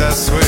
[0.00, 0.47] essa sua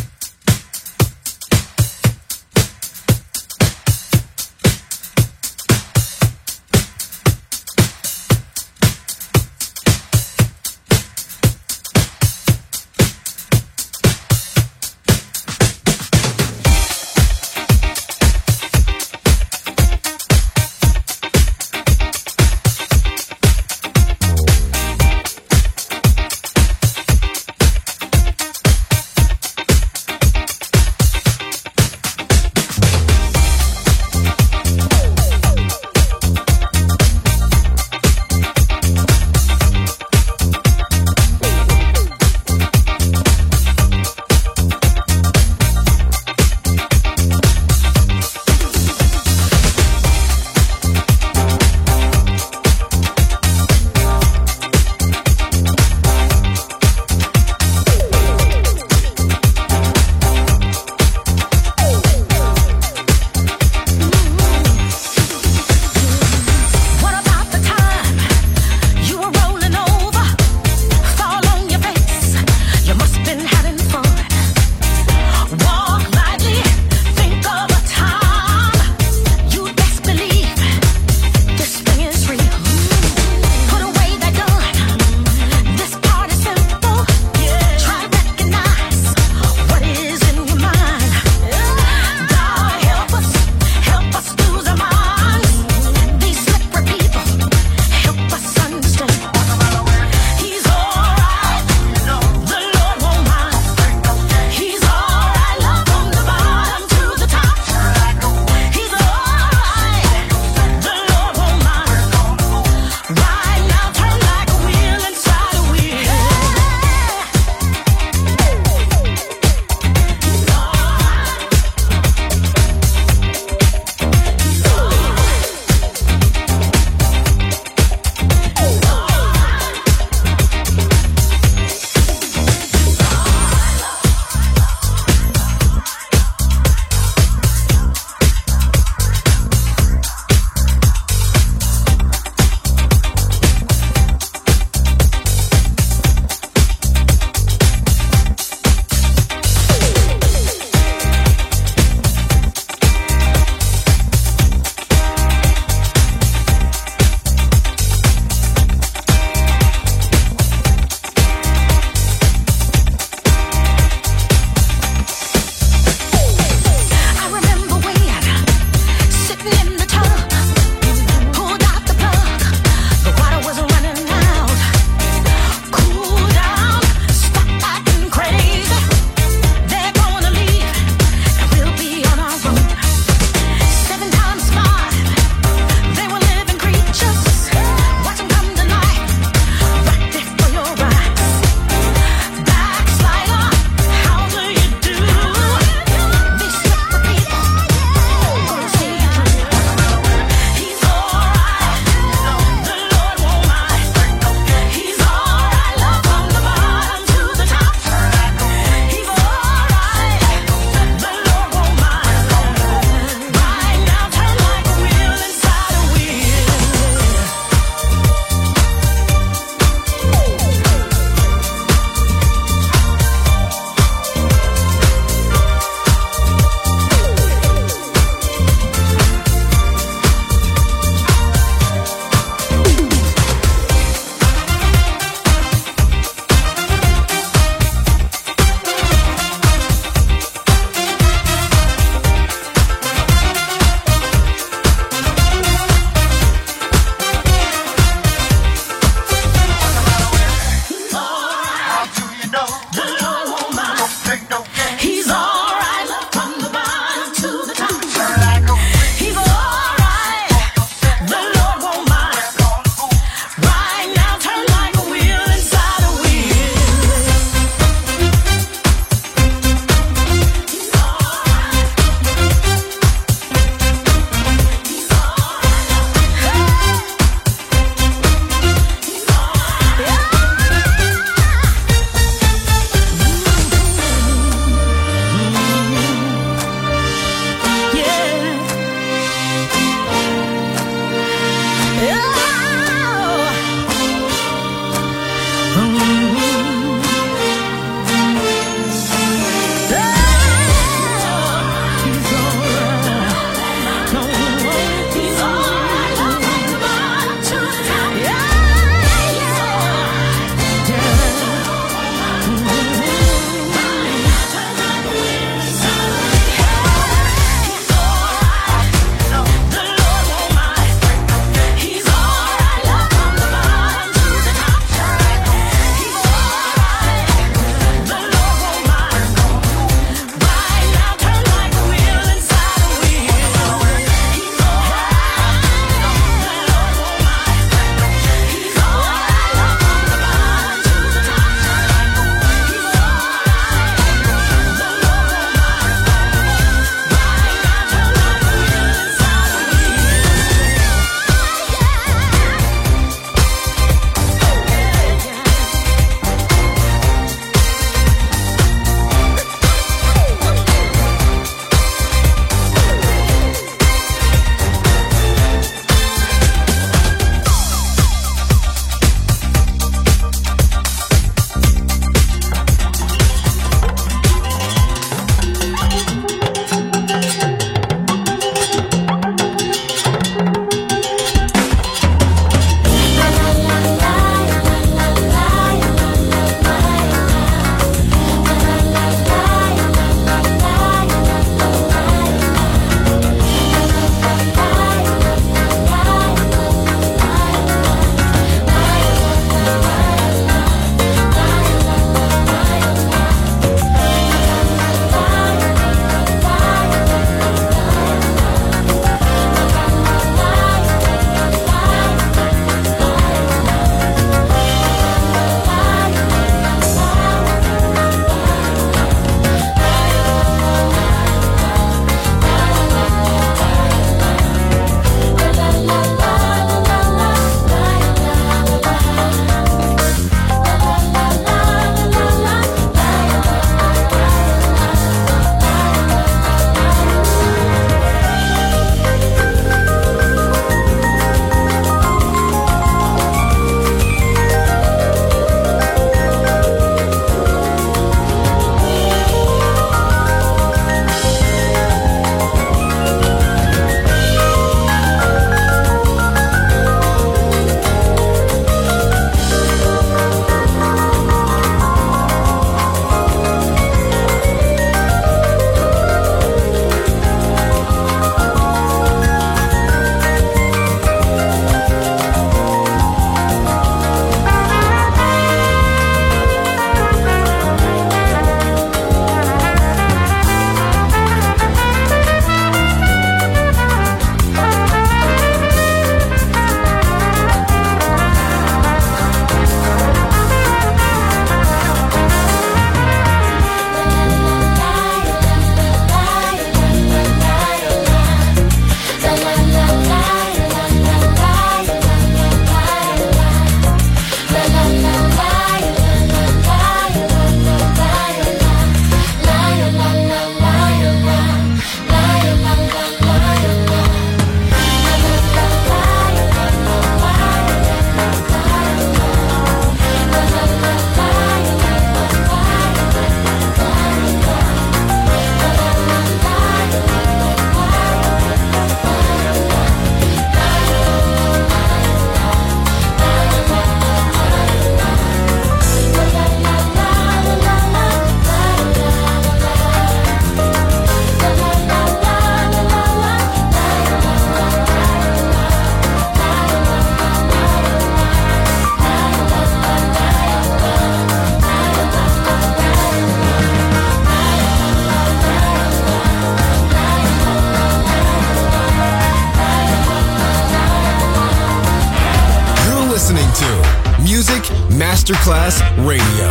[565.77, 566.30] Radio,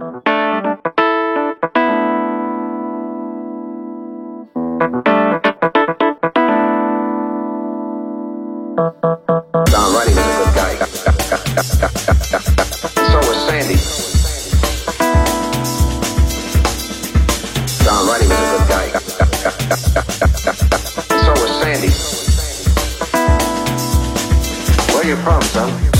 [25.11, 25.90] your problem, son.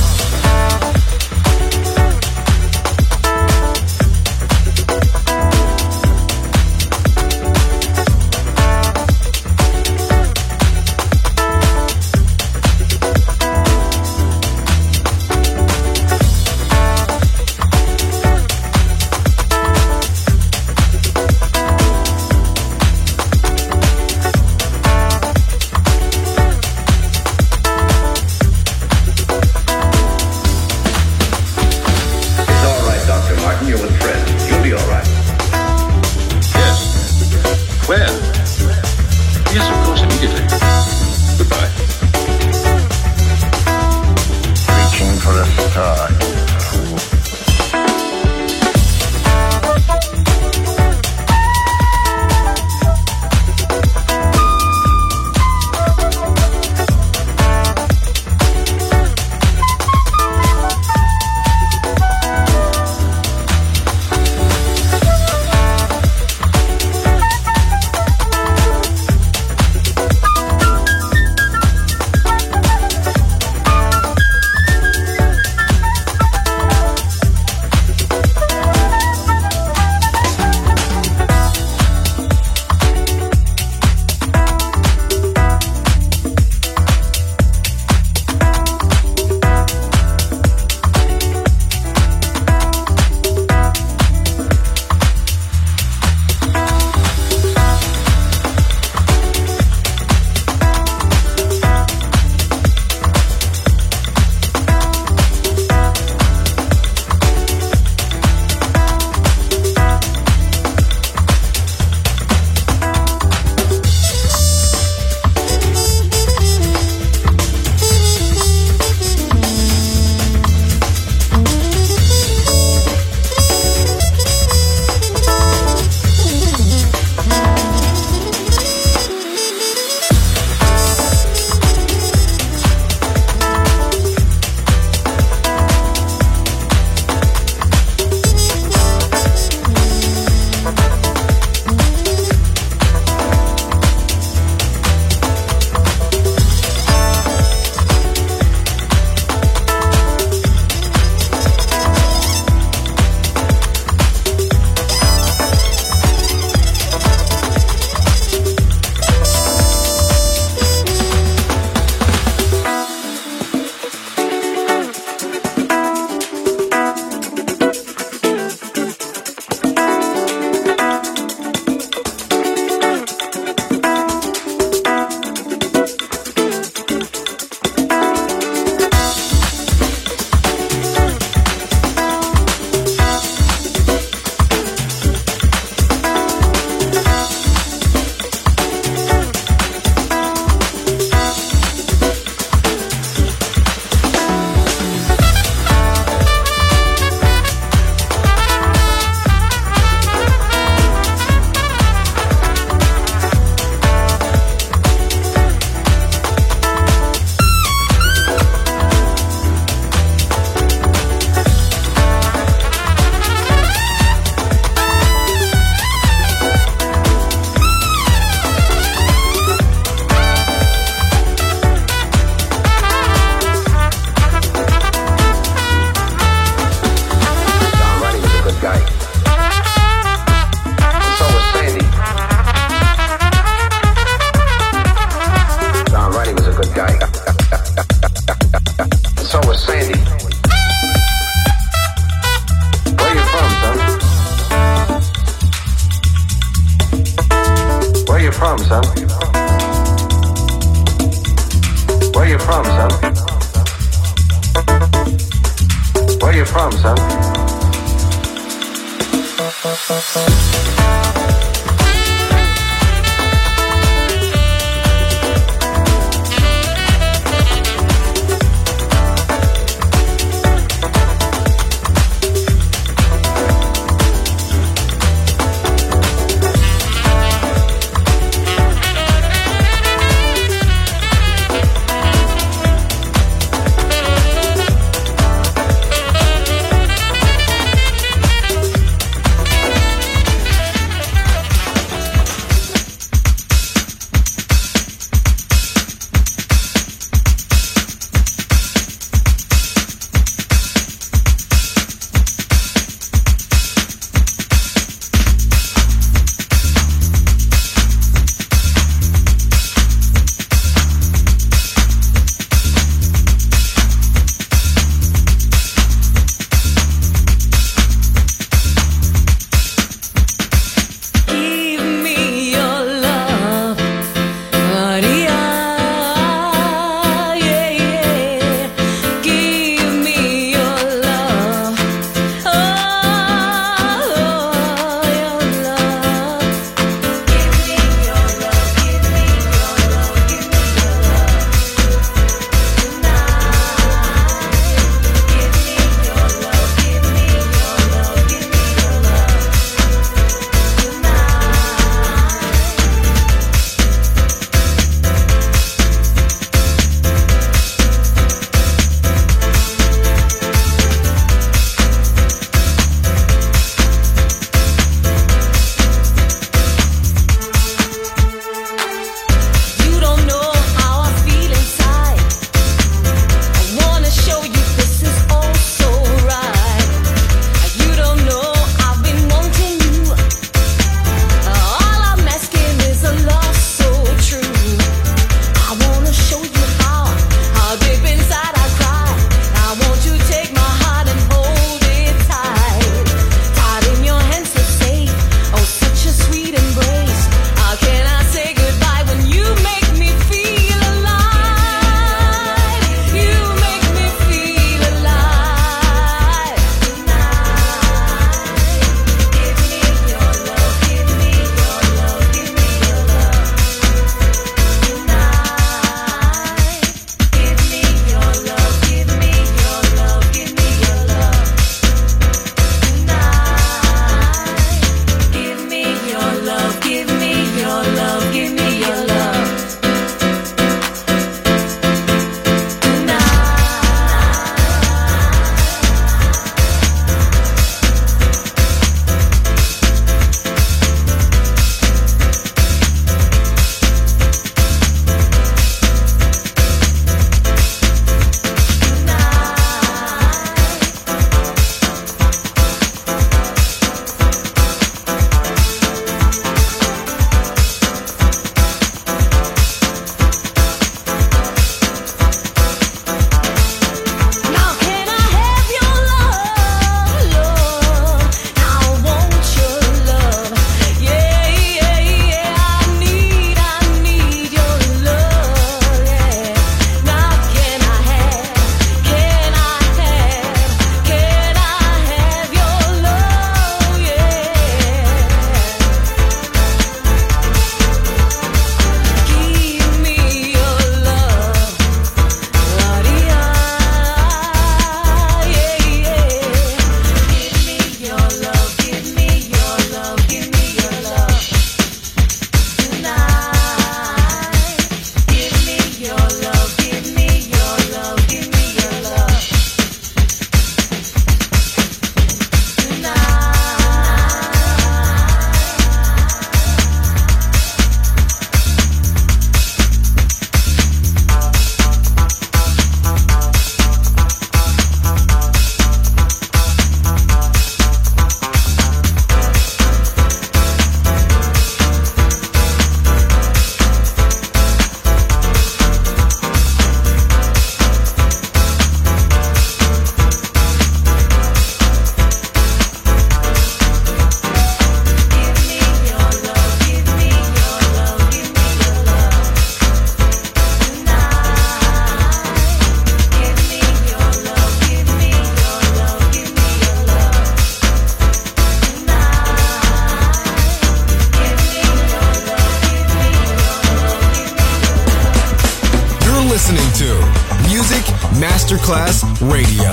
[568.81, 569.91] Masterclass Radio.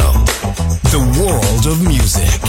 [0.90, 2.40] The world of music.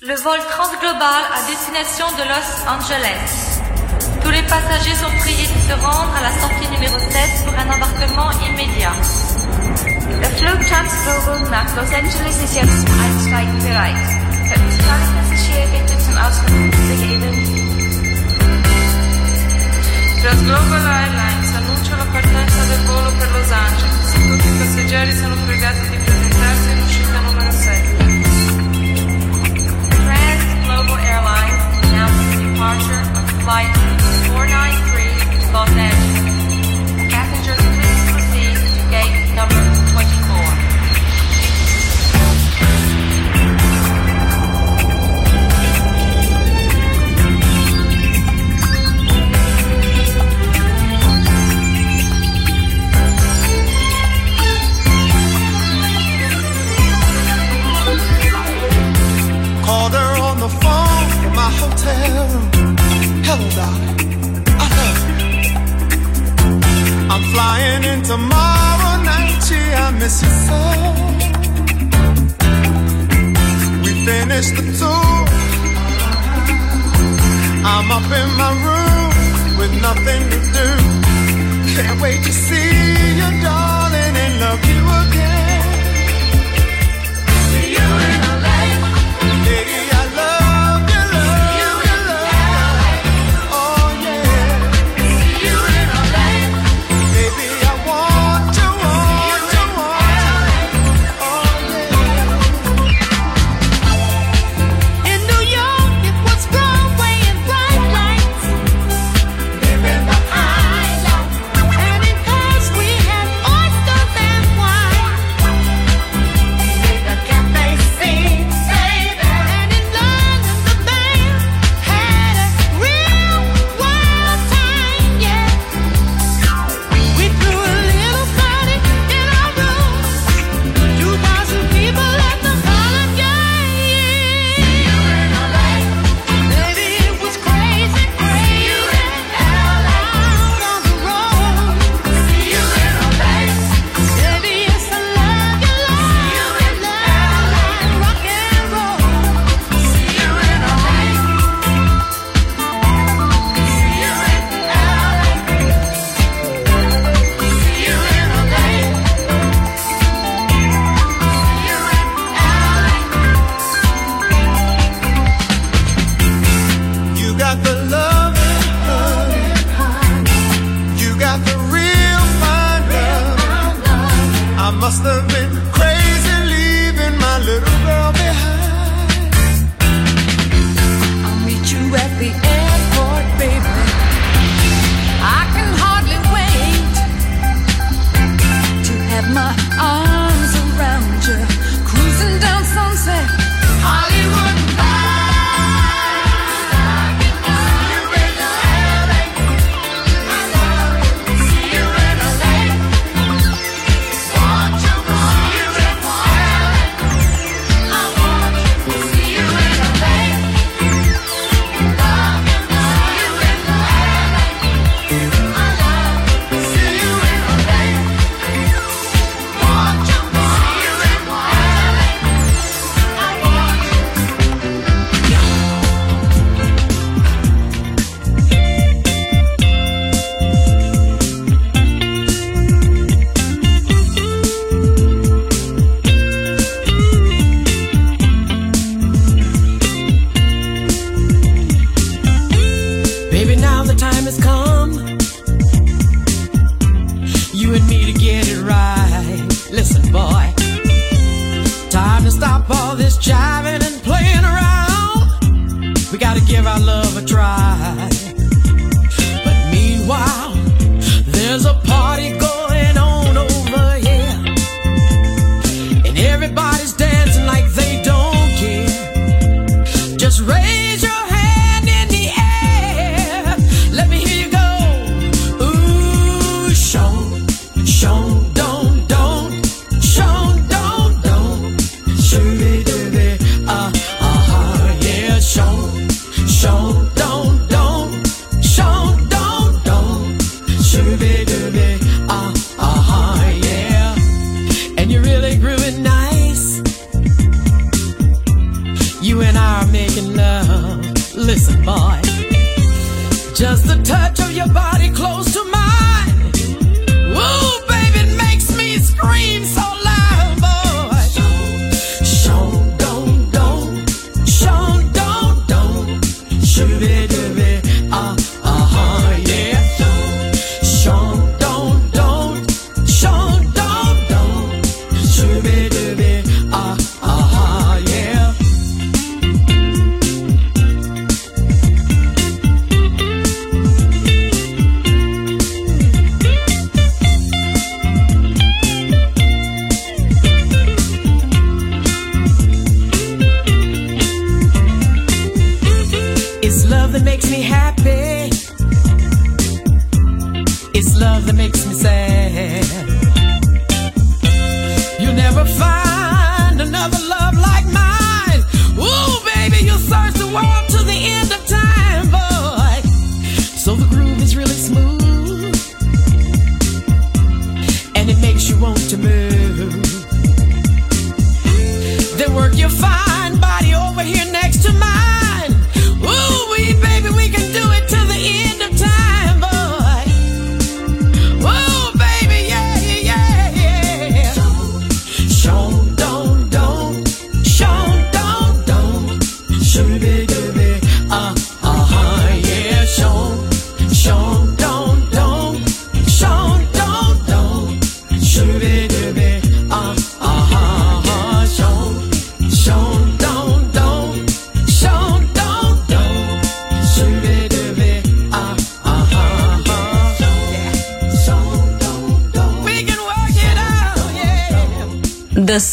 [0.00, 3.58] Le vol transglobal à destination de Los Angeles.
[4.22, 7.68] Tous les passagers sont priés de se rendre à la sortie numéro 7 pour un
[7.74, 8.94] embarquement immédiat.
[10.20, 13.96] Der Flug Transglobal nach Los Angeles ist jetzt zum Einsteigen bereit.
[14.48, 17.34] Könnten Sie alle Passagiere bitte zum Ausgang begeben?
[20.22, 21.45] Transglobal Airlines
[22.12, 24.14] partenza del volo per Los Angeles.
[24.14, 26.76] I passeggeri sono pregati di presentarsi
[27.22, 27.96] numero 7.
[29.88, 33.74] Trans-Global Airlines announced the departure of flight
[34.28, 36.05] 493 to Los Angeles.
[59.66, 62.76] Called her on the phone from my hotel room.
[63.26, 63.98] Hello, darling.
[64.62, 65.24] I love you.
[67.12, 69.34] I'm flying in tomorrow night.
[69.46, 70.60] Gee, I miss you so.
[73.82, 75.18] We finished the tour.
[77.72, 79.12] I'm up in my room
[79.58, 80.68] with nothing to do.
[81.74, 82.70] Can't wait to see
[83.18, 85.35] you, darling, and love you again.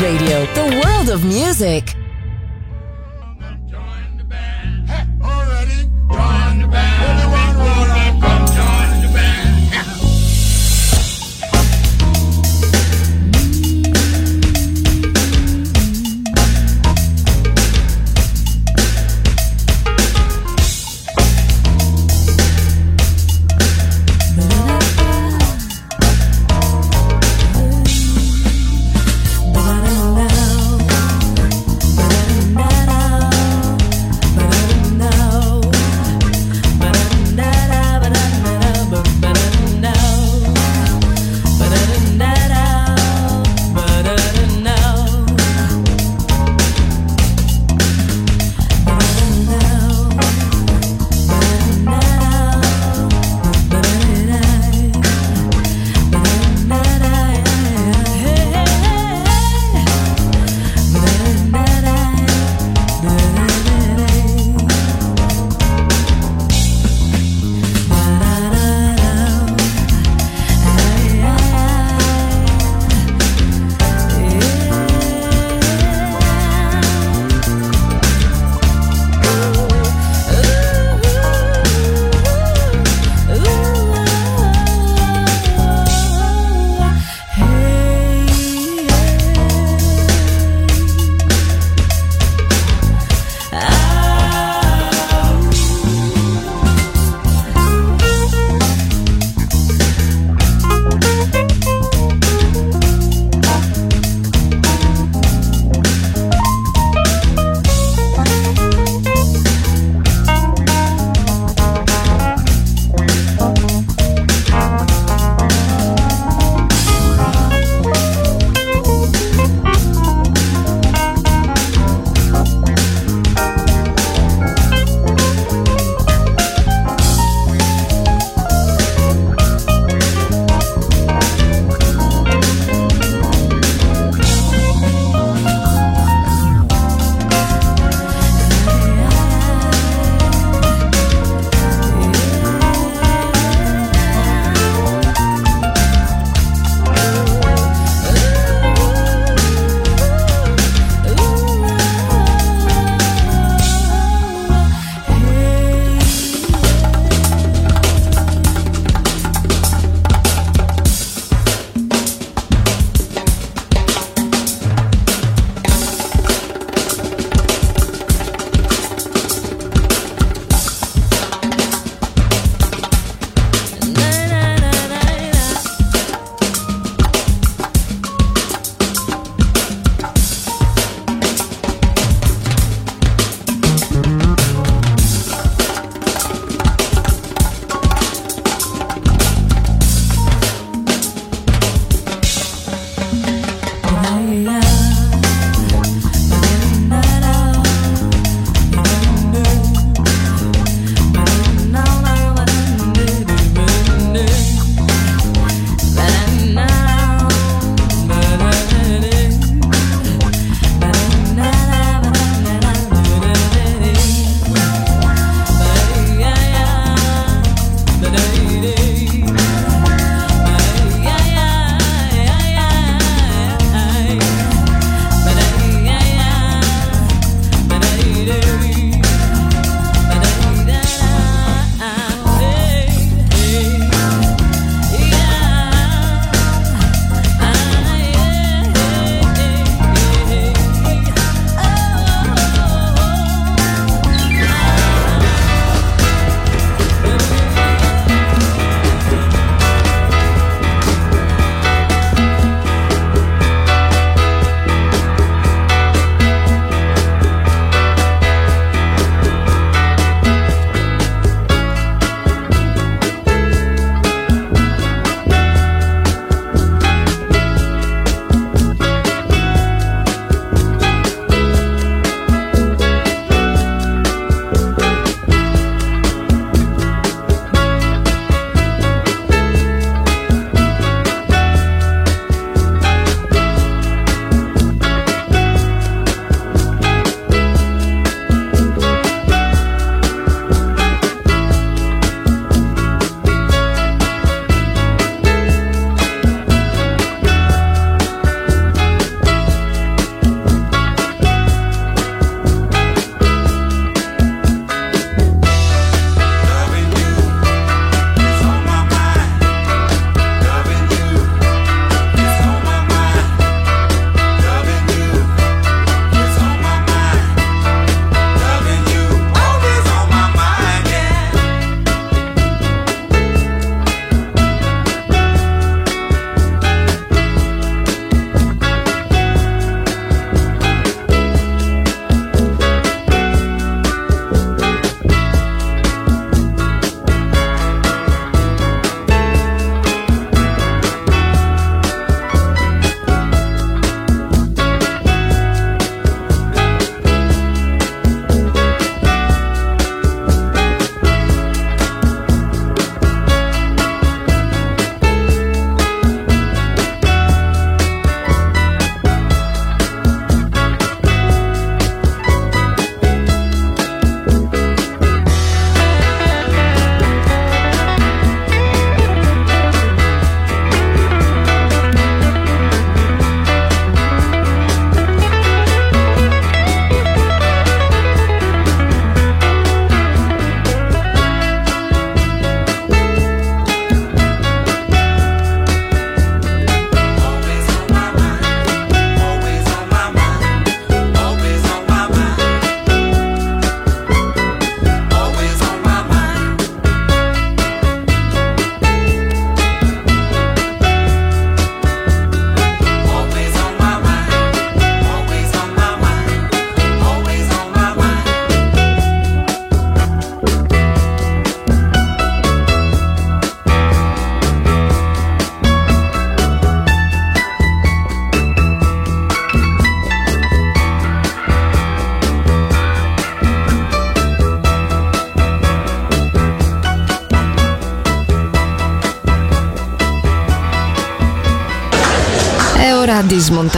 [0.00, 0.31] Radio,